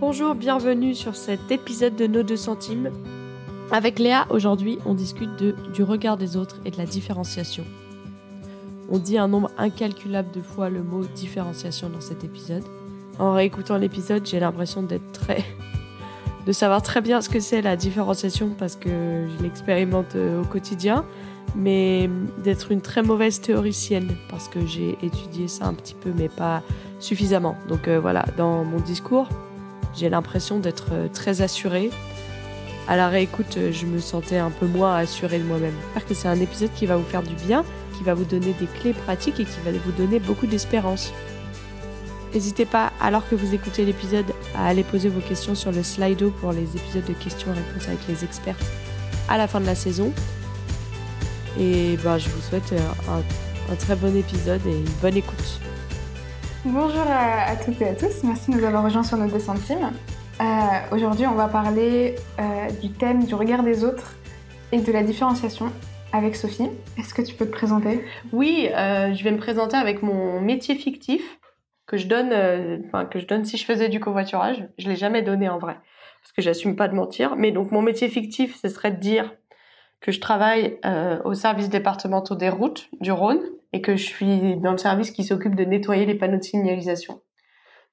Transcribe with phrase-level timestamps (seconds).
[0.00, 2.92] Bonjour, bienvenue sur cet épisode de Nos deux centimes.
[3.72, 7.64] Avec Léa, aujourd'hui, on discute de, du regard des autres et de la différenciation.
[8.88, 12.62] On dit un nombre incalculable de fois le mot différenciation dans cet épisode.
[13.18, 15.44] En réécoutant l'épisode, j'ai l'impression d'être très.
[16.46, 20.44] de savoir très bien ce que c'est la différenciation parce que je l'expérimente euh, au
[20.44, 21.04] quotidien,
[21.56, 22.08] mais
[22.44, 26.62] d'être une très mauvaise théoricienne parce que j'ai étudié ça un petit peu, mais pas
[27.00, 27.56] suffisamment.
[27.68, 29.26] Donc euh, voilà, dans mon discours,
[29.98, 31.90] j'ai l'impression d'être euh, très assurée.
[32.86, 35.74] À la réécoute, je me sentais un peu moins assurée de moi-même.
[35.82, 37.64] J'espère que c'est un épisode qui va vous faire du bien,
[37.98, 41.12] qui va vous donner des clés pratiques et qui va vous donner beaucoup d'espérance.
[42.32, 46.30] N'hésitez pas, alors que vous écoutez l'épisode, à aller poser vos questions sur le Slido
[46.30, 48.58] pour les épisodes de questions-réponses avec les experts
[49.28, 50.12] à la fin de la saison.
[51.58, 52.72] Et ben, je vous souhaite
[53.08, 53.22] un,
[53.72, 55.60] un très bon épisode et une bonne écoute.
[56.64, 59.92] Bonjour à, toutes et à tous, merci de nous avoir rejoints sur nos deux centimes.
[60.40, 60.44] Euh,
[60.90, 64.16] Aujourd'hui, on va parler euh, du thème du regard des autres
[64.72, 65.72] et de la différenciation
[66.12, 66.68] avec Sophie.
[66.98, 68.04] Est-ce que tu peux te présenter?
[68.32, 71.38] Oui, euh, je vais me présenter avec mon métier fictif
[71.86, 72.30] que je donne,
[73.08, 74.68] que je donne si je faisais du covoiturage.
[74.78, 75.76] Je l'ai jamais donné en vrai
[76.22, 77.36] parce que j'assume pas de mentir.
[77.36, 79.32] Mais donc mon métier fictif, ce serait de dire
[80.00, 83.40] que je travaille euh, au service départemental des routes du Rhône
[83.72, 87.20] et que je suis dans le service qui s'occupe de nettoyer les panneaux de signalisation.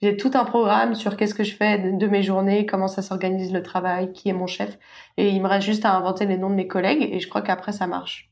[0.02, 3.54] J'ai tout un programme sur qu'est-ce que je fais de mes journées, comment ça s'organise
[3.54, 4.78] le travail, qui est mon chef.
[5.18, 7.42] Et il me reste juste à inventer les noms de mes collègues et je crois
[7.42, 8.30] qu'après ça marche.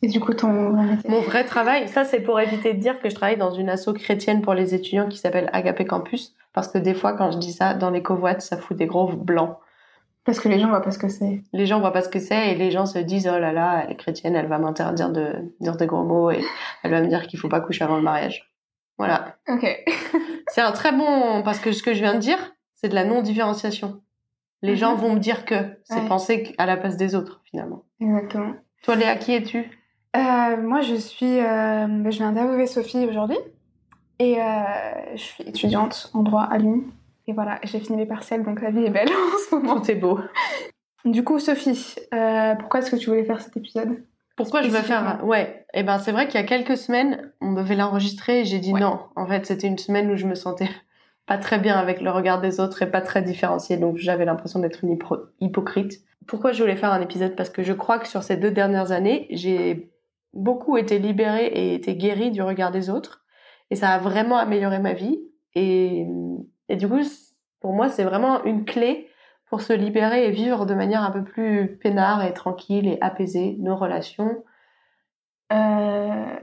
[0.00, 0.48] Et du coup, ton
[1.08, 3.92] Mon vrai travail, ça c'est pour éviter de dire que je travaille dans une asso
[3.94, 6.34] chrétienne pour les étudiants qui s'appelle Agapé Campus.
[6.52, 9.08] Parce que des fois, quand je dis ça, dans les covoites, ça fout des gros
[9.12, 9.56] blancs.
[10.24, 11.42] Parce que les gens voient pas ce que c'est.
[11.52, 13.82] Les gens voient pas ce que c'est et les gens se disent oh là là,
[13.84, 16.40] elle est chrétienne, elle va m'interdire de dire des gros mots et
[16.82, 18.52] elle va me dire qu'il faut pas coucher avant le mariage.
[18.98, 19.36] Voilà.
[19.48, 19.66] Ok.
[20.48, 23.04] c'est un très bon parce que ce que je viens de dire, c'est de la
[23.04, 24.00] non-différenciation.
[24.62, 24.78] Les mm -hmm.
[24.78, 26.08] gens vont me dire que c'est Ouais.
[26.08, 27.82] penser à la place des autres finalement.
[28.00, 28.54] Exactement.
[28.84, 29.58] Toi Léa, qui es-tu?
[30.16, 31.38] Euh, moi, je suis.
[31.40, 33.38] euh, ben, je vais interviewer Sophie aujourd'hui.
[34.18, 36.80] Et euh, je suis étudiante en droit à Lyon.
[37.32, 39.80] Et voilà, j'ai fini mes partiels, donc la vie est belle en ce moment.
[39.80, 40.20] Tout est beau.
[41.06, 44.04] Du coup, Sophie, euh, pourquoi est-ce que tu voulais faire cet épisode
[44.36, 45.20] Pourquoi je veux faire.
[45.24, 48.58] Ouais, et ben c'est vrai qu'il y a quelques semaines, on devait l'enregistrer et j'ai
[48.58, 48.80] dit Ouais.
[48.80, 49.00] non.
[49.16, 50.68] En fait, c'était une semaine où je me sentais
[51.26, 54.60] pas très bien avec le regard des autres et pas très différenciée, donc j'avais l'impression
[54.60, 56.02] d'être une hypo- hypocrite.
[56.26, 57.34] Pourquoi je voulais faire un épisode?
[57.34, 59.90] Parce que je crois que sur ces deux dernières années, j'ai
[60.34, 63.24] beaucoup été libérée et été guérie du regard des autres,
[63.70, 65.18] et ça a vraiment amélioré ma vie.
[65.54, 66.06] Et,
[66.72, 67.00] et du coup,
[67.60, 69.08] pour moi, c'est vraiment une clé
[69.48, 73.56] pour se libérer et vivre de manière un peu plus peinard et tranquille et apaisée
[73.60, 74.42] nos relations.
[75.52, 76.34] Euh,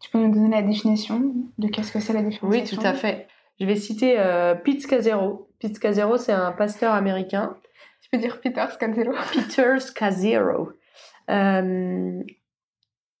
[0.00, 2.76] Tu peux nous donner la définition de qu'est-ce que c'est la Oui, différenciation?
[2.80, 3.26] tout à fait.
[3.58, 5.48] Je vais citer euh, Pete Scazzero.
[5.58, 7.56] Pete Scazzero, c'est un pasteur américain.
[8.00, 10.70] Tu peux dire Peter Scanzelo Peter Scazzero.
[11.30, 12.22] Euh,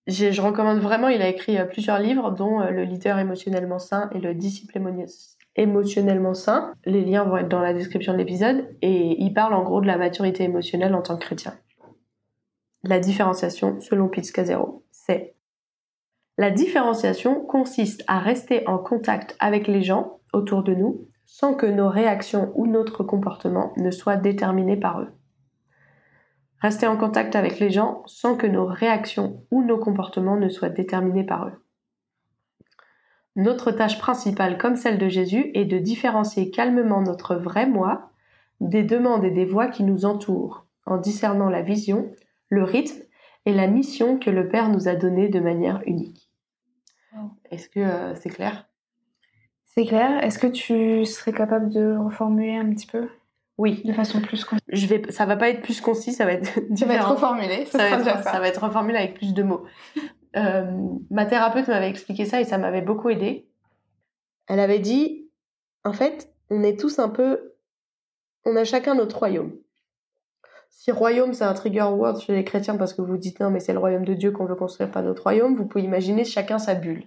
[0.06, 4.20] je recommande vraiment, il a écrit euh, plusieurs livres, dont Le leader émotionnellement sain et
[4.20, 4.78] Le disciple
[5.58, 6.72] émotionnellement sain.
[6.86, 8.74] Les liens vont être dans la description de l'épisode.
[8.80, 11.54] Et il parle en gros de la maturité émotionnelle en tant que chrétien.
[12.84, 15.34] La différenciation, selon Pete Scazzero, c'est
[16.38, 21.66] la différenciation consiste à rester en contact avec les gens autour de nous sans que
[21.66, 25.12] nos réactions ou notre comportement ne soient déterminés par eux.
[26.60, 30.70] Rester en contact avec les gens sans que nos réactions ou nos comportements ne soient
[30.70, 31.64] déterminés par eux.
[33.38, 38.10] Notre tâche principale, comme celle de Jésus, est de différencier calmement notre vrai moi
[38.60, 42.10] des demandes et des voix qui nous entourent, en discernant la vision,
[42.48, 43.00] le rythme
[43.46, 46.28] et la mission que le Père nous a donnée de manière unique.
[47.14, 47.30] Wow.
[47.52, 48.66] Est-ce que euh, c'est clair?
[49.66, 50.24] C'est clair.
[50.24, 53.08] Est-ce que tu serais capable de reformuler un petit peu?
[53.56, 53.82] Oui.
[53.84, 56.54] de façon plus concise Je vais, ça va pas être plus concis, ça va être
[56.54, 56.94] Tu vas différent.
[56.94, 58.32] être reformulé, ça, ça, va être, ça.
[58.32, 59.64] ça va être reformulé avec plus de mots.
[60.38, 60.64] Euh,
[61.10, 63.48] ma thérapeute m'avait expliqué ça et ça m'avait beaucoup aidé.
[64.46, 65.28] Elle avait dit,
[65.84, 67.54] en fait, on est tous un peu,
[68.44, 69.52] on a chacun notre royaume.
[70.70, 73.58] Si royaume c'est un trigger word chez les chrétiens parce que vous dites non mais
[73.58, 76.58] c'est le royaume de Dieu qu'on veut construire pas notre royaume, vous pouvez imaginer chacun
[76.58, 77.04] sa bulle.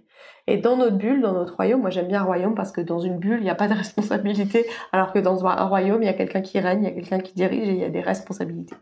[0.47, 3.17] Et dans notre bulle, dans notre royaume, moi j'aime bien royaume parce que dans une
[3.17, 6.13] bulle il n'y a pas de responsabilité, alors que dans un royaume il y a
[6.13, 8.75] quelqu'un qui règne, il y a quelqu'un qui dirige et il y a des responsabilités.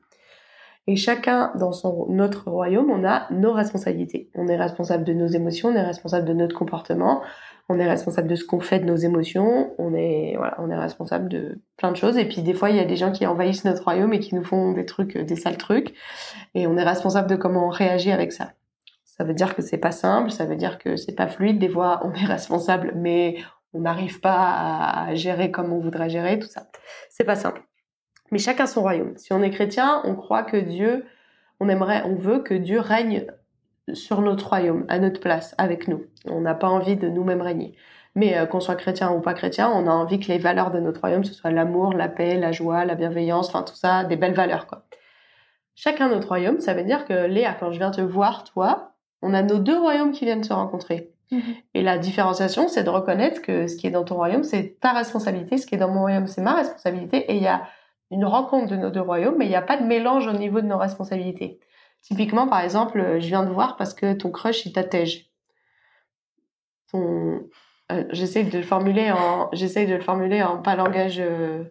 [0.90, 4.32] Et chacun dans son notre royaume, on a nos responsabilités.
[4.34, 7.22] On est responsable de nos émotions, on est responsable de notre comportement,
[7.70, 10.76] on est responsable de ce qu'on fait de nos émotions, on est voilà, on est
[10.76, 12.18] responsable de plein de choses.
[12.18, 14.34] Et puis des fois, il y a des gens qui envahissent notre royaume et qui
[14.34, 15.94] nous font des trucs, des sales trucs,
[16.56, 18.54] et on est responsable de comment on réagit avec ça.
[19.06, 21.60] Ça veut dire que c'est pas simple, ça veut dire que c'est pas fluide.
[21.60, 23.38] Des fois, on est responsable, mais
[23.74, 26.66] on n'arrive pas à gérer comme on voudrait gérer, tout ça.
[27.12, 27.69] C'est pas simple.
[28.32, 29.18] Mais chacun son royaume.
[29.18, 31.06] Si on est chrétien, on croit que Dieu,
[31.60, 33.26] on aimerait, on veut que Dieu règne
[33.94, 36.06] sur notre royaume, à notre place, avec nous.
[36.26, 37.76] On n'a pas envie de nous-mêmes régner.
[38.16, 40.80] Mais euh, qu'on soit chrétien ou pas chrétien, on a envie que les valeurs de
[40.80, 44.16] notre royaume, ce soit l'amour, la paix, la joie, la bienveillance, enfin tout ça, des
[44.16, 44.86] belles valeurs, quoi.
[45.76, 49.34] Chacun notre royaume, ça veut dire que Léa, quand je viens te voir, toi, on
[49.34, 51.14] a nos deux royaumes qui viennent se rencontrer.
[51.32, 51.42] Mhm.
[51.74, 54.92] Et la différenciation, c'est de reconnaître que ce qui est dans ton royaume, c'est ta
[54.92, 57.32] responsabilité, ce qui est dans mon royaume, c'est ma responsabilité.
[57.32, 57.64] Et il y a
[58.12, 60.62] une rencontre de nos deux royaumes, mais il n'y a pas de mélange au niveau
[60.62, 61.60] de nos responsabilités.
[62.02, 65.30] Typiquement, par exemple, je viens de voir parce que ton crush, il t'attège.
[66.92, 67.44] Ton...
[67.92, 71.64] Euh, j'essaie de le formuler en, j'essaie de le formuler en pas langage euh,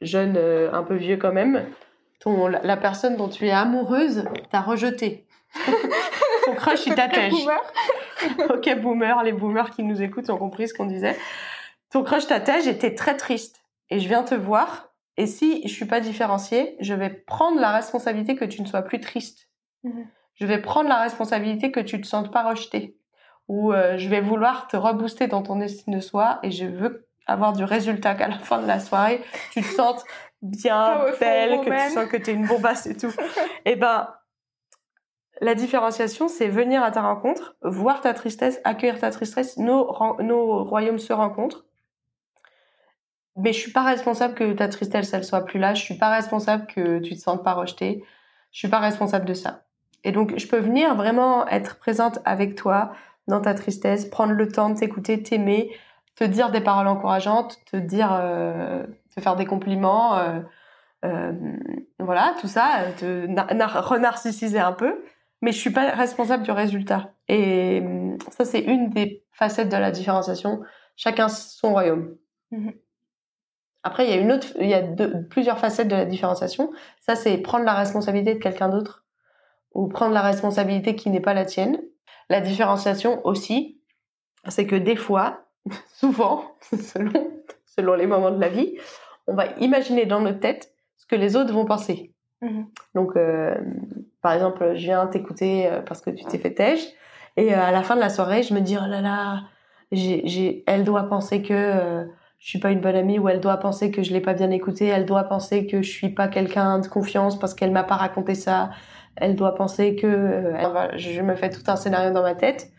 [0.00, 1.66] jeune, euh, un peu vieux quand même.
[2.20, 5.26] Ton, la, personne dont tu es amoureuse t'a rejeté.
[6.44, 7.34] ton crush, il t'attège.
[8.50, 11.16] ok, boomer, les boomers qui nous écoutent ont compris ce qu'on disait.
[11.90, 13.62] Ton crush t'attège et t'es très triste.
[13.90, 14.85] Et je viens te voir.
[15.16, 18.82] Et si je suis pas différenciée, je vais prendre la responsabilité que tu ne sois
[18.82, 19.48] plus triste.
[19.82, 20.06] Mhm.
[20.34, 22.96] Je vais prendre la responsabilité que tu te sentes pas rejetée.
[23.48, 27.08] Ou euh, je vais vouloir te rebooster dans ton estime de soi et je veux
[27.26, 29.22] avoir du résultat qu'à la fin de la soirée,
[29.52, 30.04] tu te sentes
[30.42, 33.10] bien, belle, que tu sens que tu es une bombasse et tout.
[33.64, 34.08] et eh ben,
[35.40, 39.58] la différenciation, c'est venir à ta rencontre, voir ta tristesse, accueillir ta tristesse.
[39.58, 41.66] Nos, nos royaumes se rencontrent.
[43.36, 45.74] Mais je suis pas responsable que ta tristesse, elle soit plus là.
[45.74, 48.04] Je suis pas responsable que tu te sentes pas rejeté.
[48.52, 49.64] Je suis pas responsable de ça.
[50.04, 52.92] Et donc, je peux venir vraiment être présente avec toi
[53.28, 55.70] dans ta tristesse, prendre le temps de t'écouter, t'aimer,
[56.14, 60.40] te dire des paroles encourageantes, te dire, euh, te faire des compliments, euh,
[61.04, 61.32] euh,
[61.98, 63.26] voilà, tout ça, te
[63.78, 65.02] renarcissiser un peu
[65.42, 67.12] mais je suis pas responsable du résultat.
[67.28, 67.82] Et
[68.30, 70.62] ça, c'est une des facettes de la différenciation.
[70.96, 72.16] Chacun son royaume.
[72.50, 72.72] Mhm.
[73.86, 74.82] Après, il y a une autre, il y a
[75.30, 76.72] plusieurs facettes de la différenciation.
[77.00, 79.04] Ça, c'est prendre la responsabilité de quelqu'un d'autre
[79.74, 81.80] ou prendre la responsabilité qui n'est pas la tienne.
[82.28, 83.80] La différenciation aussi,
[84.48, 85.44] c'est que des fois,
[85.94, 87.30] souvent, selon,
[87.64, 88.76] selon les moments de la vie,
[89.28, 92.12] on va imaginer dans notre tête ce que les autres vont penser.
[92.42, 92.66] Mhm.
[92.96, 93.54] Donc, euh,
[94.20, 96.84] par exemple, je viens t'écouter euh, parce que tu t'es fait têche.
[97.36, 99.42] Et euh, à la fin de la soirée, je me dis, oh là là,
[100.66, 102.04] elle doit penser que euh,
[102.38, 104.50] je suis pas une bonne amie ou elle doit penser que je l'ai pas bien
[104.50, 104.86] écouté.
[104.86, 108.34] Elle doit penser que je suis pas quelqu'un de confiance parce qu'elle m'a pas raconté
[108.34, 108.70] ça.
[109.16, 110.52] Elle doit penser que
[110.96, 112.70] je me fais tout un scénario dans ma tête.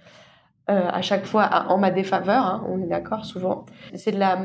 [0.68, 3.66] à chaque fois en ma défaveur, hein, on est d'accord souvent.
[3.96, 4.38] C'est de la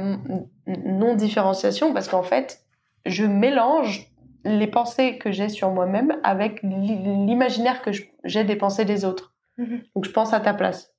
[0.67, 2.64] non-différenciation parce qu'en fait,
[3.05, 4.12] je mélange
[4.44, 7.91] les pensées que j'ai sur moi-même avec l'imaginaire que
[8.25, 9.35] j'ai des pensées des autres.
[9.59, 9.82] Mhm.
[9.94, 10.94] Donc je pense à ta place.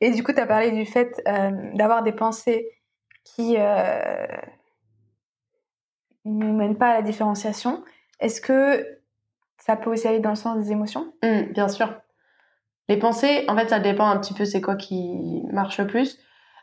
[0.00, 2.66] Et du coup, tu as parlé du fait euh, d'avoir des pensées
[3.24, 4.26] qui euh,
[6.24, 7.82] ne mènent pas à la différenciation.
[8.20, 8.86] Est-ce que
[9.58, 11.12] ça peut aussi aller dans le sens des émotions?
[11.22, 11.92] Mmh, Bien sûr.
[12.88, 16.18] Les pensées, en fait, ça dépend un petit peu c'est quoi qui marche le plus.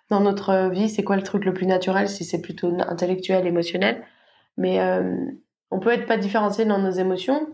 [0.10, 4.04] Dans notre vie, c'est quoi le truc le plus naturel, si c'est plutôt intellectuel, émotionnel.
[4.58, 5.16] Mais euh,
[5.72, 7.48] on peut être pas différencié dans nos émotions.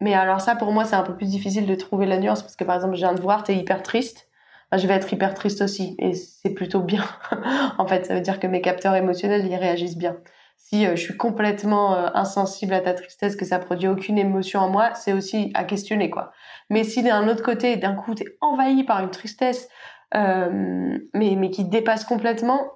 [0.00, 2.56] Mais alors ça, pour moi, c'est un peu plus difficile de trouver la nuance parce
[2.56, 4.25] que par exemple, je viens de voir, t'es hyper triste.
[4.72, 7.04] Je vais être hyper triste aussi et c'est plutôt bien.
[7.78, 10.16] en fait, ça veut dire que mes capteurs émotionnels, ils réagissent bien.
[10.56, 14.60] Si euh, je suis complètement euh, insensible à ta tristesse, que ça produit aucune émotion
[14.60, 16.32] en moi, c'est aussi à questionner quoi.
[16.70, 19.68] Mais si d'un autre côté, d'un coup, t'es envahi par une tristesse,
[20.14, 22.72] euh, mais mais qui dépasse complètement,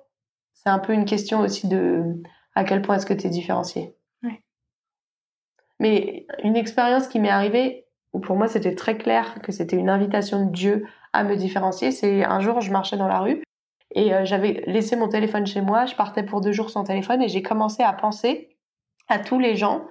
[0.55, 2.23] c'est un peu une question aussi de
[2.55, 3.95] à quel point est-ce que t'es différencié.
[5.81, 9.88] Mais une expérience qui m'est arrivée, où pour moi c'était très clair que c'était une
[9.88, 13.43] invitation de Dieu à me différencier, c'est un jour je marchais dans la rue
[13.95, 17.23] et euh, j'avais laissé mon téléphone chez moi, je partais pour deux jours sans téléphone
[17.23, 18.57] et j'ai commencé à penser
[19.09, 19.83] à tous les gens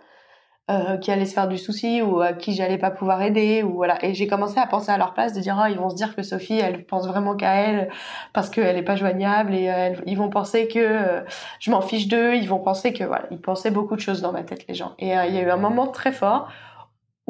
[0.71, 3.73] euh, qui allaient se faire du souci ou à qui j'allais pas pouvoir aider ou
[3.73, 4.03] voilà.
[4.05, 6.15] Et j'ai commencé à penser à leur place de dire ah ils vont se dire
[6.15, 7.89] que Sophie elle pense vraiment qu'à elle
[8.33, 11.23] parce qu'elle est pas joignable et euh, ils vont penser que
[11.59, 12.35] je m'en fiche d'eux.
[12.35, 14.93] Ils vont penser que voilà ils pensaient beaucoup de choses dans ma tête les gens.
[14.99, 16.49] Et il y a eu un moment très fort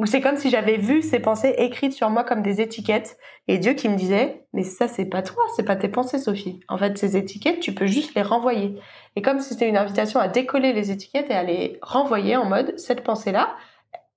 [0.00, 3.18] où c'est comme si j'avais vu ces pensées écrites sur moi comme des étiquettes.
[3.48, 6.58] Et Dieu qui me disait mais ça c'est pas toi c'est pas tes pensées Sophie.
[6.68, 8.80] En fait ces étiquettes tu peux juste les renvoyer.
[9.14, 12.46] Et comme si c'était une invitation à décoller les étiquettes et à les renvoyer en
[12.46, 13.54] mode cette pensée là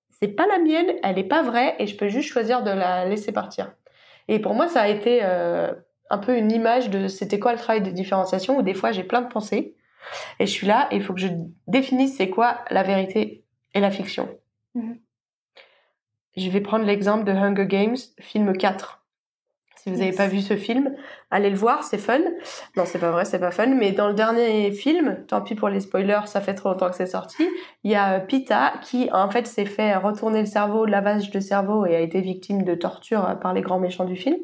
[0.10, 3.04] c'est pas la mienne elle est pas vraie et je peux juste choisir de la
[3.04, 3.74] laisser partir.
[4.30, 5.74] Et pour moi ça a été euh,
[6.10, 9.04] un peu une image de c'était quoi le travail de différenciation où des fois j'ai
[9.04, 9.76] plein de pensées
[10.40, 11.28] et je suis là et il faut que je
[11.68, 14.30] définisse c'est quoi la vérité et la fiction.
[14.76, 14.94] Mmh
[16.36, 19.04] je vais prendre l'exemple de Hunger Games, film 4.
[19.84, 20.96] Si vous n'avez pas vu ce film,
[21.30, 22.22] allez le voir, c'est fun.
[22.78, 23.68] Non, c'est pas vrai, c'est pas fun.
[23.68, 26.96] Mais dans le dernier film, tant pis pour les spoilers, ça fait trop longtemps que
[26.96, 27.46] c'est sorti,
[27.84, 31.86] il y a Pita qui, en fait, s'est fait retourner le cerveau, lavage de cerveau
[31.86, 34.38] et a été victime de torture par les grands méchants du film.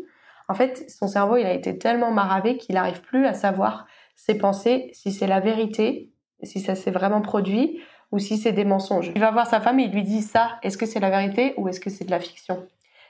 [0.50, 4.38] En fait, son cerveau, il a été tellement maravé qu'il n'arrive plus à savoir ses
[4.38, 6.12] pensées, si c'est la vérité,
[6.44, 7.80] si ça s'est vraiment produit
[8.12, 9.12] ou si c'est des mensonges.
[9.16, 11.54] Il va voir sa femme et il lui dit ça, est-ce que c'est la vérité
[11.58, 12.66] ou est-ce que c'est de la fiction?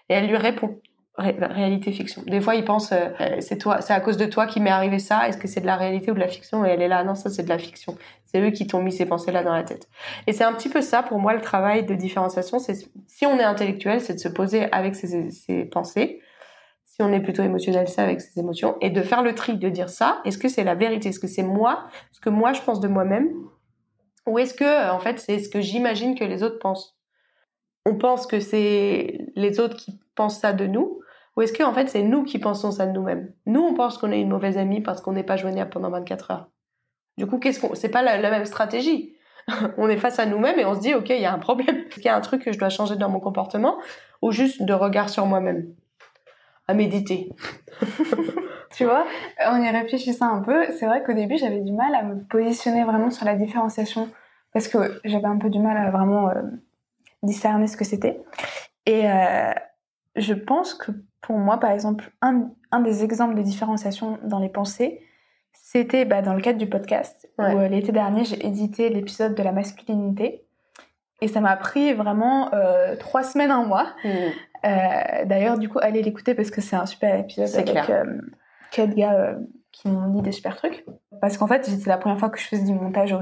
[0.10, 0.80] Et elle lui répond
[1.22, 2.24] réalité fiction.
[2.26, 4.70] Des fois, il pense euh, euh, c'est toi, c'est à cause de toi qui m'est
[4.70, 5.28] arrivé ça.
[5.28, 6.66] Est-ce que c'est de la réalité ou de la fiction?
[6.66, 7.98] Et elle est là, non, ça c'est de la fiction.
[8.26, 9.90] C'est eux qui t'ont mis ces pensées là dans la tête.
[10.28, 12.60] Et c'est un petit peu ça pour moi le travail de différenciation.
[12.60, 12.76] C'est
[13.08, 16.22] si on est intellectuel, c'est de se poser avec ses, pensées.
[16.86, 19.70] Si on est plutôt émotionnel, c'est avec ses émotions et de faire le tri, de
[19.70, 20.22] dire ça.
[20.26, 21.10] Est-ce que c'est la vérité?
[21.10, 21.88] Est-ce que c'est moi?
[22.12, 23.30] Ce que moi je pense de moi-même
[24.30, 26.96] ou est-ce que, euh, en fait, c'est ce que j'imagine que les autres pensent?
[27.86, 31.02] On pense que c'est les autres qui pensent ça de nous
[31.36, 33.34] Ou est-ce que, en fait, c'est nous qui pensons ça de nous-mêmes?
[33.46, 36.32] Nous, on pense qu'on est une mauvaise amie parce qu'on n'est pas joignable pendant 24
[36.32, 36.50] heures.
[37.18, 37.74] Du coup, qu'est-ce qu'on...
[37.76, 39.16] C'est pas la, même stratégie.
[39.78, 41.78] on est face à nous-mêmes et on se dit, OK, il y a un problème.
[41.88, 43.80] Est-ce qu'il y a un truc que je dois changer dans mon comportement
[44.22, 45.74] Ou juste de regard sur moi-même?
[46.68, 47.30] À méditer.
[48.72, 49.06] tu vois,
[49.46, 52.84] en y réfléchissant un peu, c'est vrai qu'au début, j'avais du mal à me positionner
[52.84, 54.10] vraiment sur la différenciation
[54.54, 56.42] parce que j'avais un peu du mal à vraiment euh,
[57.24, 58.22] discerner ce que c'était.
[58.86, 59.54] Et euh,
[60.16, 64.50] je pense que pour moi, par exemple, un, un, des exemples de différenciation dans les
[64.50, 65.02] pensées,
[65.54, 69.44] c'était bah, dans le cadre du podcast, où euh, l'été dernier, j'ai édité l'épisode de
[69.44, 70.46] la masculinité.
[71.22, 72.50] Et ça m'a pris vraiment
[72.98, 73.88] trois semaines, un mois.
[74.06, 75.26] Mmh.
[75.26, 77.92] D'ailleurs, du coup, allez l'écouter parce que c'est un super épisode avec
[78.72, 79.36] quatre gars
[79.72, 80.86] qui m'ont dit des super trucs.
[81.22, 83.16] Parce qu'en fait, c'était la première fois que je faisais du montage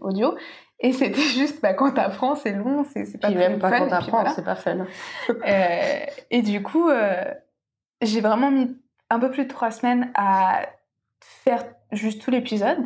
[0.00, 0.36] audio.
[0.80, 4.28] Et c'était juste, bah, quand t'apprends, c'est long, c'est pas Puis même pas quand t'apprends,
[4.30, 4.86] c'est pas fun.
[5.30, 7.24] euh, et du coup, euh,
[8.02, 8.76] j'ai vraiment mis
[9.10, 10.66] un peu plus de trois semaines à
[11.20, 12.78] faire juste tout l'épisode.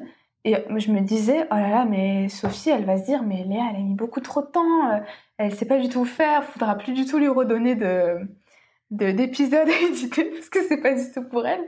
[0.44, 3.62] Et je me disais, oh là là, mais Sophie, elle va se dire, mais Léa,
[3.70, 4.99] elle a mis beaucoup trop de temps, euh,
[5.37, 8.20] elle sait pas du tout faire, faudra plus du tout lui redonner de
[8.90, 11.64] d'épisodes à éditer parce que c'est pas du tout pour elle.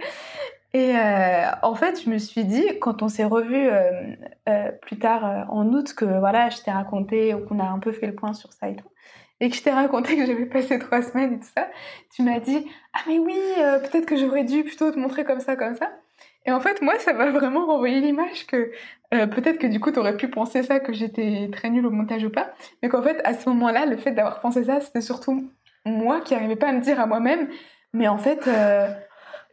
[0.75, 4.15] Et euh, en fait, je me suis dit, quand on s'est revu euh,
[4.49, 8.07] euh, plus tard en août, que voilà, je t'ai raconté, qu'on a un peu fait
[8.07, 8.89] le point sur ça et tout,
[9.41, 11.69] et que je t'ai raconté que j'avais passé trois semaines et tout ça,
[12.15, 13.39] tu m'as dit, ah mais oui,
[13.83, 15.91] peut-être que j'aurais dû plutôt te montrer comme ça, comme ça.
[16.47, 18.73] Et en fait, moi, ça m'a vraiment renvoyé l'image que
[19.11, 22.31] peut-être que du coup, t'aurais pu penser ça, que j'étais très nulle au montage ou
[22.31, 22.51] pas,
[22.83, 25.51] mais qu'en fait, à ce moment-là, le fait d'avoir pensé ça, c'était surtout
[25.85, 27.49] moi qui n'arrivais pas à me dire à moi-même,
[27.93, 28.49] mais en fait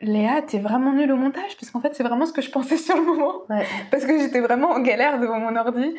[0.01, 2.77] Léa, t'es vraiment nulle au montage, parce qu'en fait, c'est vraiment ce que je pensais
[2.77, 3.43] sur le moment.
[3.91, 5.93] Parce que j'étais vraiment en galère devant mon ordi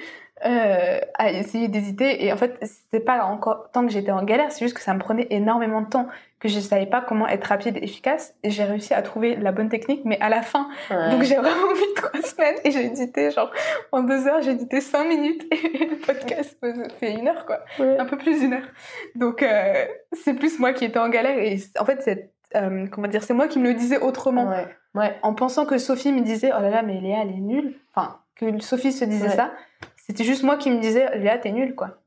[0.47, 2.25] euh, à essayer d'hésiter.
[2.25, 4.95] Et en fait, c'était pas encore tant que j'étais en galère, c'est juste que ça
[4.95, 8.35] me prenait énormément de temps, que je savais pas comment être rapide et efficace.
[8.42, 10.69] Et j'ai réussi à trouver la bonne technique, mais à la fin.
[10.88, 13.50] Donc j'ai vraiment mis trois semaines et j'ai édité, genre,
[13.92, 16.57] en deux heures, j'ai édité cinq minutes et le podcast
[16.99, 17.61] fait une heure, quoi.
[17.78, 18.69] Un peu plus d'une heure.
[19.14, 21.38] Donc euh, c'est plus moi qui étais en galère.
[21.38, 24.52] Et en fait, c'est euh, comment dire, c'est moi qui me le disais autrement.
[24.95, 25.19] Ouais.
[25.23, 27.75] En pensant que Sophie me disait, oh là là, mais Léa, elle est nulle.
[27.95, 29.52] Enfin, que Sophie se disait ça.
[29.97, 32.02] C'était juste moi qui me disais, Léa, t'es nulle, quoi.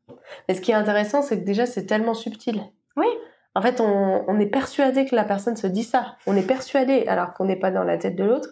[0.47, 2.61] Mais ce qui est intéressant, c'est que déjà, c'est tellement subtil.
[2.97, 3.07] Oui.
[3.55, 6.17] En fait, on, on, est persuadé que la personne se dit ça.
[6.25, 8.49] On est persuadé, alors qu'on n'est pas dans la tête de l'autre.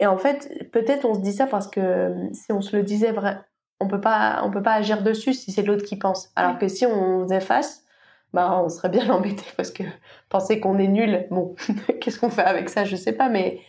[0.00, 3.12] Et en fait, peut-être on se dit ça parce que si on se le disait
[3.12, 3.38] vrai,
[3.78, 6.32] on peut pas, on peut pas agir dessus si c'est l'autre qui pense.
[6.34, 7.84] Alors que si on faisait face,
[8.32, 9.84] bah, on serait bien embêté parce que
[10.28, 11.54] penser qu'on est nul, bon,
[12.00, 13.60] qu'est-ce qu'on fait avec ça, je sais pas, mais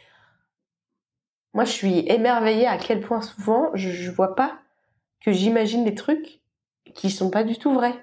[1.53, 4.59] moi je suis émerveillée à quel point souvent je, vois pas
[5.21, 6.41] que j'imagine des trucs
[6.93, 7.95] qui sont pas du tout vrais.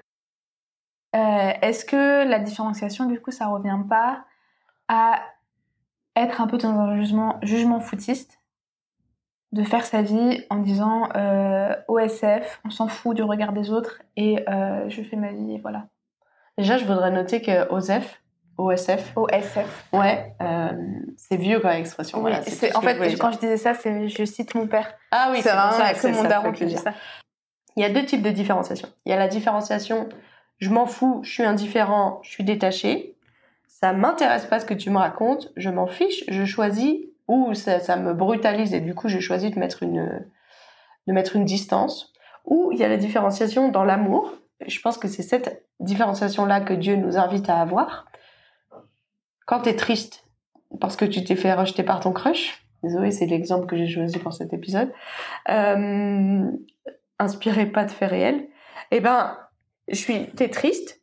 [1.15, 4.25] Euh, Est-ce que la différenciation, du coup, ça revient pas
[4.87, 5.21] à
[6.15, 8.41] être un peu dans un jugement, jugement foutiste
[9.51, 14.01] de faire sa vie en disant euh, OSF, on s'en fout du regard des autres
[14.15, 15.87] et euh, je fais ma vie voilà.
[16.61, 18.21] Déjà, je voudrais noter que OSF,
[18.57, 19.13] OSF.
[19.15, 19.85] OSF.
[19.93, 20.69] Ouais, euh,
[21.17, 22.19] c'est vieux comme expression.
[22.19, 24.93] voilà, en fait, quand je disais ça, c'est je cite mon père.
[25.11, 26.93] Ah oui, c'est vraiment ça, que mon daron qui dit ça.
[27.77, 28.89] Il y a deux types de différenciation.
[29.05, 30.09] Il y a la différenciation
[30.61, 33.15] je m'en fous, je suis indifférent, je suis détaché.
[33.67, 37.79] Ça m'intéresse pas ce que tu me racontes, je m'en fiche, je choisis ou ça,
[37.79, 40.23] ça, me brutalise et du coup je choisis de mettre une
[41.07, 42.13] de mettre une distance.
[42.45, 44.33] Ou il y a la différenciation dans l'amour
[44.67, 48.05] je pense que c'est cette différenciation-là que Dieu nous invite à avoir.
[49.45, 50.25] Quand tu es triste
[50.79, 54.17] parce que tu t'es fait rejeter par ton crush, désolé, c'est l'exemple que j'ai choisi
[54.19, 54.91] pour cet épisode,
[55.49, 56.49] euh,
[57.19, 58.47] inspiré pas de faits réels,
[58.91, 59.37] eh ben,
[59.87, 61.01] je suis, t'es triste,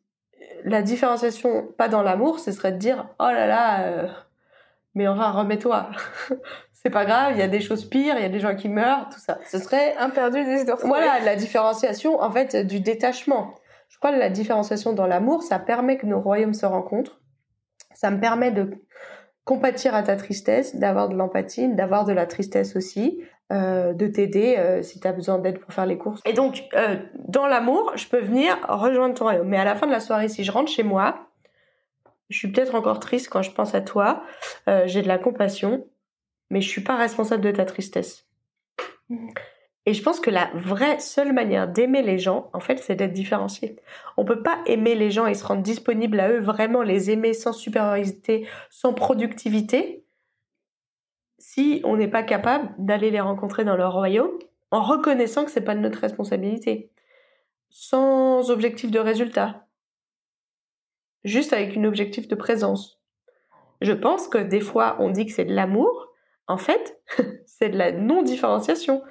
[0.65, 4.09] la différenciation, pas dans l'amour, ce serait de dire oh là là, euh,
[4.95, 5.91] mais enfin remets-toi.
[6.83, 8.69] c'est pas grave, il y a des choses pires, il y a des gens qui
[8.69, 9.39] meurent, tout ça.
[9.47, 13.55] Ce serait un perdu des Voilà, la différenciation en fait du détachement.
[13.89, 17.21] Je crois que la différenciation dans l'amour, ça permet que nos royaumes se rencontrent.
[17.95, 18.71] Ça me permet de
[19.45, 24.57] compatir à ta tristesse, d'avoir de l'empathie, d'avoir de la tristesse aussi, euh, de t'aider
[24.59, 26.21] euh, si tu as besoin d'aide pour faire les courses.
[26.27, 29.49] Et donc, euh, dans l'amour, je peux venir rejoindre ton royaume.
[29.49, 31.27] Mais à la fin de la soirée, si je rentre chez moi,
[32.29, 34.23] je suis peut-être encore triste quand je pense à toi,
[34.85, 35.87] j'ai de la compassion,
[36.51, 38.27] mais je suis pas responsable de ta tristesse.
[39.09, 39.29] Mmh.
[39.87, 43.15] Et je pense que la vraie seule manière d'aimer les gens, en fait, c'est d'être
[43.15, 43.77] différencié.
[44.19, 47.33] On peut pas aimer les gens et se rendre disponible à eux, vraiment les aimer
[47.33, 50.05] sans supériorité, sans productivité,
[51.39, 54.39] si on n'est pas capable d'aller les rencontrer dans leur royaume,
[54.71, 56.91] en reconnaissant que c'est pas de notre responsabilité,
[57.71, 59.67] sans objectif de résultat,
[61.25, 63.01] juste avec un objectif de présence.
[63.81, 66.08] Je pense que des fois, on dit que c'est de l'amour,
[66.49, 66.99] en fait,
[67.47, 69.03] c'est de la non-différenciation.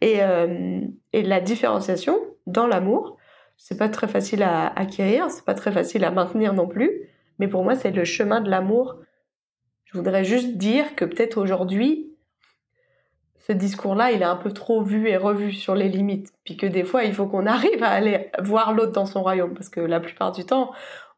[0.00, 0.80] Et, euh,
[1.12, 3.16] la différenciation dans l'amour,
[3.56, 7.10] c'est pas très facile à acquérir, c'est pas très facile à maintenir non plus.
[7.38, 8.96] Mais pour moi, c'est le chemin de l'amour.
[9.84, 12.12] Je voudrais juste dire que peut-être aujourd'hui,
[13.46, 16.32] ce discours-là, il est un peu trop vu et revu sur les limites.
[16.44, 19.54] Puis que des fois, il faut qu'on arrive à aller voir l'autre dans son royaume.
[19.54, 20.72] Parce que la plupart du temps,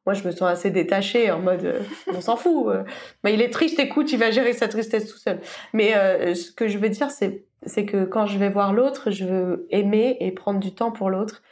[0.09, 1.81] moi, je me sens assez détachée en mode, euh,
[2.15, 2.69] on s'en fout.
[2.69, 2.83] Euh.
[3.29, 5.39] il est triste, écoute, il va gérer sa tristesse tout seul.
[5.75, 7.45] Mais euh, ce que je veux dire, c'est,
[7.85, 11.43] que quand je vais voir l'autre, je veux aimer et prendre du temps pour l'autre.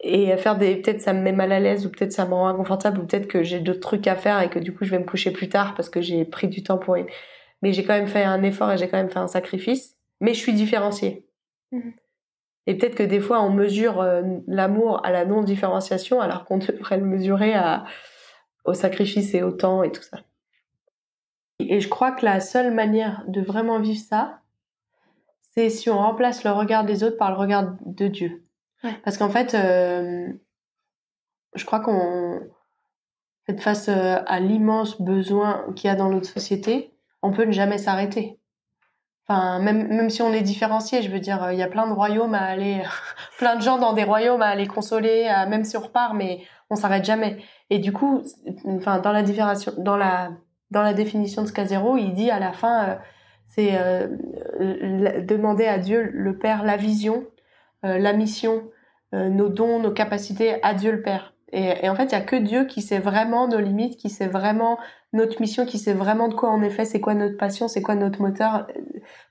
[0.00, 2.48] Et faire des, peut-être ça me met mal à l'aise, ou peut-être ça me rend
[2.48, 4.98] inconfortable, ou peut-être que j'ai d'autres trucs à faire et que du coup je vais
[4.98, 6.98] me coucher plus tard parce que j'ai pris du temps pour.
[7.62, 9.96] Mais j'ai quand même fait un effort et j'ai quand même fait un sacrifice.
[10.20, 11.24] Mais je suis différenciée.
[11.70, 11.92] Mmh.
[12.66, 16.98] Et peut-être que des fois, on mesure euh, l'amour à la non-différenciation alors qu'on devrait
[16.98, 17.84] le mesurer à,
[18.64, 20.18] au sacrifice et au temps et tout ça.
[21.58, 24.40] Et je crois que la seule manière de vraiment vivre ça,
[25.54, 28.44] c'est si on remplace le regard des autres par le regard de Dieu.
[29.04, 30.26] Parce qu'en fait, euh,
[31.54, 32.40] je crois qu'on
[33.46, 37.52] fait face euh, à l'immense besoin qu'il y a dans notre société, on peut ne
[37.52, 38.38] jamais s'arrêter.
[39.60, 42.44] Même, si on est différencié, je veux dire, il y a plein de royaumes à
[42.44, 42.82] aller,
[43.38, 46.40] plein de gens dans des royaumes à aller consoler, même si on repart, mais
[46.70, 47.38] on s'arrête jamais.
[47.70, 48.22] Et du coup,
[48.64, 49.22] dans la
[49.78, 50.30] dans la,
[50.70, 52.94] dans la définition de ce cas zéro, il dit à la fin, euh,
[53.46, 54.08] c'est euh,
[55.20, 57.24] demander à Dieu le Père la vision,
[57.84, 58.64] euh, la mission,
[59.12, 61.31] nos dons, nos capacités à Dieu le Père.
[61.52, 64.10] Et, et en fait, il y a que Dieu qui sait vraiment nos limites, qui
[64.10, 64.78] sait vraiment
[65.12, 67.82] notre mission, qui sait vraiment de quoi on est fait, c'est quoi notre passion, c'est
[67.82, 68.66] quoi notre moteur,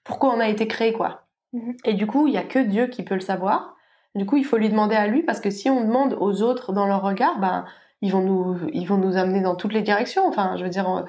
[0.04, 1.24] pourquoi on a été créé, quoi.
[1.54, 1.76] Mhm.
[1.86, 3.76] Et du coup, il y a que Dieu qui peut le savoir.
[4.16, 6.74] Du coup, il faut lui demander à lui parce que si on demande aux autres
[6.74, 7.66] dans leur regard, ben
[8.02, 10.28] ils vont nous, ils vont nous amener dans toutes les directions.
[10.28, 11.02] Enfin, je veux dire, euh,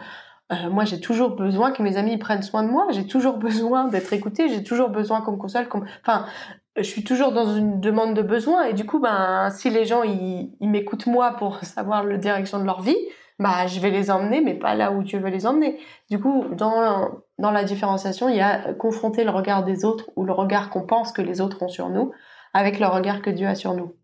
[0.53, 2.87] euh, moi, j'ai toujours besoin que mes amis prennent soin de moi.
[2.90, 4.48] J'ai toujours besoin d'être écoutée.
[4.48, 5.68] J'ai toujours besoin qu'on me console.
[5.68, 6.27] Comme, enfin,
[6.76, 8.64] je suis toujours dans une demande de besoin.
[8.64, 12.64] Et du coup, ben, si les gens ils, m'écoutent moi pour savoir la direction de
[12.64, 12.96] leur vie,
[13.38, 15.78] bah je vais les emmener, mais pas là où Dieu veut les emmener.
[16.11, 20.24] Du coup, dans, dans la différenciation, il y a confronter le regard des autres ou
[20.24, 22.12] le regard qu'on pense que les autres ont sur nous
[22.54, 23.96] avec le regard que Dieu a sur nous.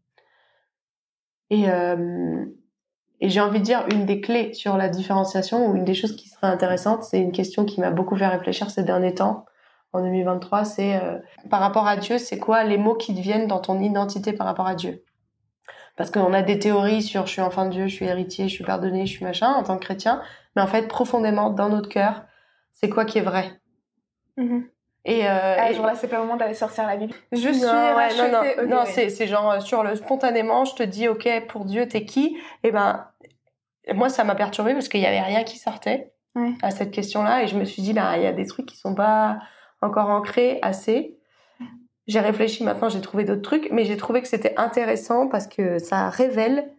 [1.50, 2.44] Et, euh,
[3.20, 6.14] et j'ai envie de dire, une des clés sur la différenciation ou une des choses
[6.16, 9.44] qui serait intéressante, c'est une question qui m'a beaucoup fait réfléchir ces derniers temps,
[9.92, 11.18] en 2023, c'est euh,
[11.50, 14.66] par rapport à Dieu, c'est quoi les mots qui deviennent dans ton identité par rapport
[14.66, 15.02] à Dieu?
[15.96, 18.54] Parce qu'on a des théories sur je suis enfant de Dieu, je suis héritier, je
[18.54, 20.22] suis pardonné, je suis machin en tant que chrétien,
[20.54, 22.22] mais en fait profondément dans notre cœur,
[22.72, 23.60] c'est quoi qui est vrai?
[24.36, 24.62] Mm-hmm.
[25.04, 27.14] Et, euh, ah, genre là, c'est pas le moment d'aller sortir la Bible.
[27.32, 27.94] Je suis non,
[28.30, 31.88] non, non, c'est, c'est genre euh, sur le spontanément, je te dis, ok, pour Dieu,
[31.88, 32.36] t'es qui?
[32.62, 33.06] Et eh ben,
[33.94, 36.12] moi, ça m'a perturbé parce qu'il y avait rien qui sortait
[36.62, 38.76] à cette question-là, et je me suis dit, bah, il y a des trucs qui
[38.76, 39.38] sont pas
[39.80, 41.18] encore ancrés assez
[42.08, 45.78] j'ai réfléchi maintenant, j'ai trouvé d'autres trucs, mais j'ai trouvé que c'était intéressant parce que
[45.78, 46.72] ça révèle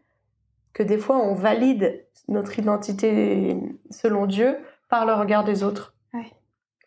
[0.74, 3.56] que des fois on valide notre identité
[3.92, 4.58] selon Dieu
[4.90, 5.94] par le regard des autres.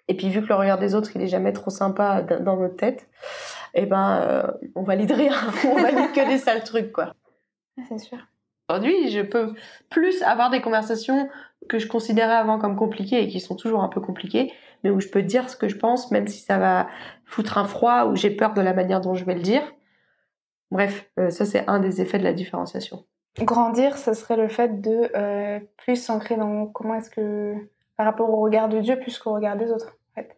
[0.08, 2.74] Et puis vu que le regard des autres il est jamais trop sympa dans notre
[2.74, 3.08] tête,
[3.74, 4.42] eh ben euh,
[4.74, 7.14] on valide rien, on valide que des sales trucs quoi.
[7.88, 8.18] C'est sûr.
[8.68, 9.54] Aujourd'hui, je peux
[9.90, 11.28] plus avoir des conversations
[11.68, 15.00] que je considérais avant comme compliquées et qui sont toujours un peu compliquées, mais où
[15.00, 16.88] je peux dire ce que je pense, même si ça va
[17.24, 19.62] foutre un froid ou j'ai peur de la manière dont je vais le dire.
[20.70, 23.04] Bref, euh, ça c'est un des effets de la différenciation.
[23.40, 27.54] Grandir, ce serait le fait de euh, plus s'ancrer dans comment est-ce que
[27.96, 29.96] par rapport au regard de Dieu plus qu'au regard des autres.
[30.10, 30.36] En fait.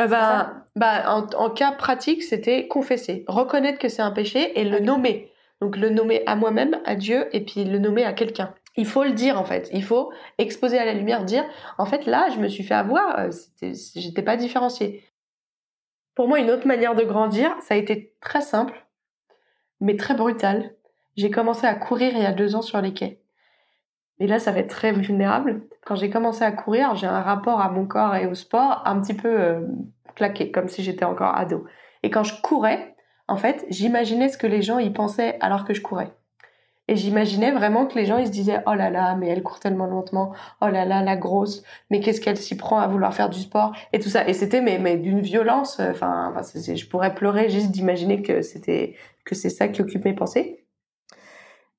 [0.00, 4.80] Euh, bah, bah, en, cas pratique, c'était confesser, reconnaître que c'est un péché et le
[4.80, 5.32] nommer.
[5.60, 8.54] Donc le nommer à moi-même, à Dieu, et puis le nommer à quelqu'un.
[8.76, 9.68] Il faut le dire en fait.
[9.72, 11.44] Il faut exposer à la lumière, dire
[11.78, 13.30] en fait là, je me suis fait avoir, euh,
[13.62, 15.02] j'étais pas différenciée.
[16.14, 18.86] Pour moi, une autre manière de grandir, ça a été très simple,
[19.80, 20.74] mais très brutal.
[21.16, 23.20] J'ai commencé à courir il y a deux ans sur les quais.
[24.18, 25.66] Et là, ça va être très vulnérable.
[25.84, 29.00] Quand j'ai commencé à courir, j'ai un rapport à mon corps et au sport un
[29.00, 29.60] petit peu euh,
[30.14, 31.66] claqué, comme si j'étais encore ado.
[32.02, 32.96] Et quand je courais,
[33.28, 36.12] en fait, j'imaginais ce que les gens y pensaient alors que je courais.
[36.88, 39.58] Et j'imaginais vraiment que les gens ils se disaient oh là là mais elle court
[39.58, 43.28] tellement lentement oh là là la grosse mais qu'est-ce qu'elle s'y prend à vouloir faire
[43.28, 47.14] du sport et tout ça et c'était mais mais d'une violence euh, enfin je pourrais
[47.14, 48.94] pleurer juste d'imaginer que c'était
[49.24, 50.66] que c'est ça qui occupe mes pensées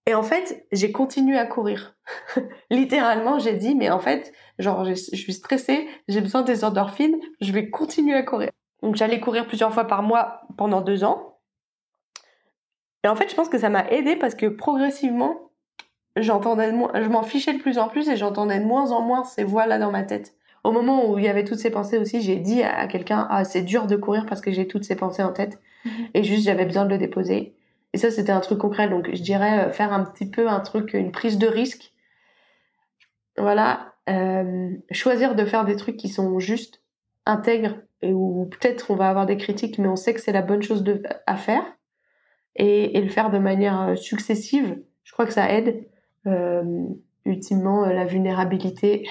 [0.07, 1.93] et en fait, j'ai continué à courir.
[2.71, 7.51] Littéralement, j'ai dit, mais en fait, genre, je suis stressée, j'ai besoin des endorphines, je
[7.51, 8.49] vais continuer à courir.
[8.81, 11.36] Donc, j'allais courir plusieurs fois par mois pendant deux ans.
[13.03, 15.51] Et en fait, je pense que ça m'a aidé parce que progressivement,
[16.15, 19.43] j'entendais je m'en fichais de plus en plus et j'entendais de moins en moins ces
[19.43, 20.33] voix-là dans ma tête.
[20.63, 23.43] Au moment où il y avait toutes ces pensées aussi, j'ai dit à quelqu'un, ah,
[23.45, 25.59] c'est dur de courir parce que j'ai toutes ces pensées en tête.
[25.85, 25.91] Mhm.
[26.13, 27.53] Et juste, j'avais besoin de le déposer.
[27.93, 28.89] Et ça, c'était un truc concret.
[28.89, 31.93] Donc, je dirais euh, faire un petit peu un truc, une prise de risque.
[33.37, 33.93] Voilà.
[34.09, 36.81] Euh, choisir de faire des trucs qui sont juste
[37.25, 40.41] intègres et où peut-être on va avoir des critiques, mais on sait que c'est la
[40.41, 41.63] bonne chose de, à faire.
[42.57, 45.87] Et, le faire de manière euh, successive, je crois que ça aide.
[47.25, 49.07] ultimement, la vulnérabilité.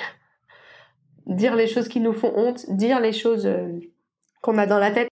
[1.27, 3.49] dire les choses qui nous font honte, dire les choses
[4.43, 5.09] qu'on a dans la tête.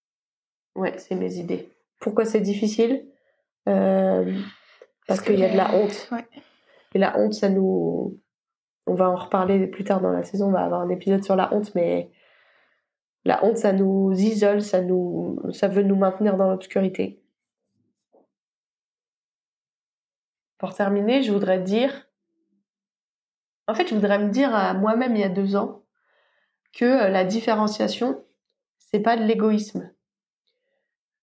[0.77, 1.71] Ouais, c'est mes idées.
[2.01, 3.07] Pourquoi c'est difficile
[3.69, 4.35] euh,
[5.07, 6.11] parce qu'il y a de la honte.
[6.95, 8.19] Et la honte, ça nous.
[8.87, 11.37] On va en reparler plus tard dans la saison, on va avoir un épisode sur
[11.37, 12.11] la honte, mais
[13.25, 15.41] la honte, ça nous isole, ça, nous...
[15.53, 17.23] ça veut nous maintenir dans l'obscurité.
[20.59, 22.09] Pour terminer, je voudrais dire.
[23.67, 25.83] En fait, je voudrais me dire à moi-même il y a deux ans
[26.73, 28.25] que la différenciation,
[28.79, 29.91] c'est pas de l'égoïsme.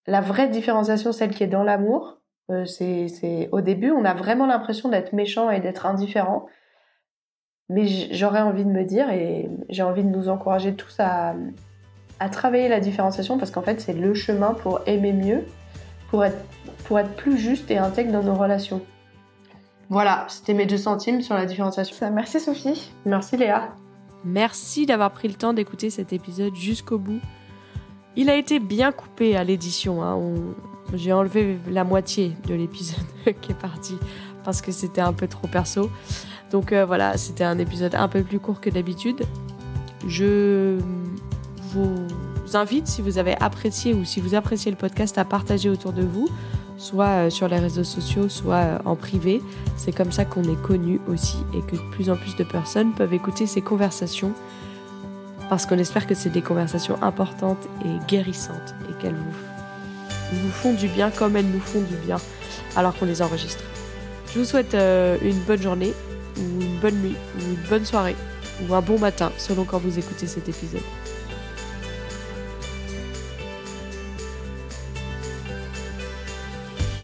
[0.07, 4.45] La vraie différenciation, celle qui est dans l'amour, euh, c'est, au début, on a vraiment
[4.45, 6.47] l'impression d'être méchant et d'être indifférent.
[7.69, 11.35] Mais j'aurais envie de me dire, et j'ai envie de nous encourager tous à,
[12.19, 15.45] à travailler la différenciation parce qu'en fait, c'est le chemin pour aimer mieux,
[16.09, 16.43] pour être,
[16.85, 18.81] pour être plus juste et intègre dans nos relations.
[19.91, 22.09] Voilà, c'était mes deux centimes sur la différenciation.
[22.13, 22.93] merci Sophie.
[23.03, 23.75] Merci Léa.
[24.23, 27.19] Merci d'avoir pris le temps d'écouter cet épisode jusqu'au bout.
[28.15, 30.01] Il a été bien coupé à l'édition.
[30.01, 30.17] Hein.
[30.93, 33.03] J'ai enlevé la moitié de l'épisode
[33.41, 33.97] qui est parti
[34.45, 35.91] parce que c'était un peu trop perso.
[36.51, 39.25] Donc euh, voilà, c'était un épisode un peu plus court que d'habitude.
[40.07, 40.79] Je
[41.73, 42.07] vous
[42.53, 46.01] invite, si vous avez apprécié ou si vous appréciez le podcast, à partager autour de
[46.03, 46.29] vous,
[46.81, 49.41] soit euh, sur les réseaux sociaux, soit euh, en privé.
[49.77, 52.93] C'est comme ça qu'on est connu aussi et que de plus en plus de personnes
[52.93, 54.33] peuvent écouter ces conversations
[55.49, 60.73] parce qu'on espère que c'est des conversations importantes et guérissantes et qu'elles vous nous font
[60.73, 62.17] du bien comme elles nous font du bien
[62.75, 63.63] alors qu'on les enregistre.
[64.33, 65.93] Je vous souhaite euh, une bonne journée,
[66.37, 68.15] ou une bonne nuit, ou une bonne soirée,
[68.67, 70.81] ou un bon matin selon quand vous écoutez cet épisode.